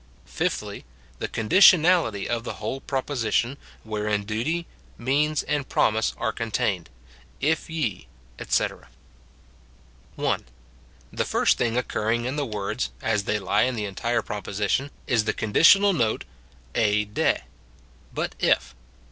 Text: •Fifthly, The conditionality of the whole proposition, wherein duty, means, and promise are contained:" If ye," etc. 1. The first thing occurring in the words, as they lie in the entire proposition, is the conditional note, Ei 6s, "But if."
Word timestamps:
•Fifthly, 0.25 0.83
The 1.19 1.27
conditionality 1.27 2.25
of 2.25 2.43
the 2.43 2.53
whole 2.55 2.81
proposition, 2.81 3.55
wherein 3.83 4.23
duty, 4.23 4.65
means, 4.97 5.43
and 5.43 5.69
promise 5.69 6.15
are 6.17 6.31
contained:" 6.31 6.89
If 7.53 7.69
ye," 7.69 8.07
etc. 8.39 8.87
1. 10.15 10.45
The 11.13 11.23
first 11.25 11.59
thing 11.59 11.77
occurring 11.77 12.25
in 12.25 12.35
the 12.35 12.47
words, 12.47 12.89
as 13.03 13.25
they 13.25 13.37
lie 13.37 13.61
in 13.61 13.75
the 13.75 13.85
entire 13.85 14.23
proposition, 14.23 14.89
is 15.05 15.25
the 15.25 15.33
conditional 15.33 15.93
note, 15.93 16.25
Ei 16.73 17.05
6s, 17.05 17.41
"But 18.11 18.33
if." 18.39 18.73